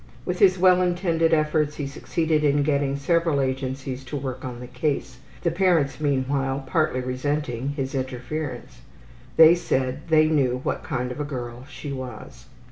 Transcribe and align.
With 0.25 0.39
his 0.39 0.57
well 0.57 0.81
intended 0.81 1.31
efforts 1.31 1.75
he 1.75 1.85
succeeded 1.85 2.43
in 2.43 2.63
getting 2.63 2.95
several 2.97 3.39
agencies 3.39 4.03
to 4.05 4.17
work 4.17 4.43
on 4.43 4.59
the 4.59 4.65
case, 4.65 5.19
the 5.43 5.51
parents 5.51 6.01
meanwhile 6.01 6.63
partly 6.65 7.01
resenting 7.01 7.69
his 7.77 7.93
interference. 7.93 8.81
They 9.37 9.53
said 9.53 10.07
they 10.07 10.25
knew 10.27 10.59
what 10.63 10.81
kind 10.83 11.11
of 11.11 11.19
a 11.19 11.23
girl 11.23 11.65
she 11.69 11.91
was. 11.93 12.47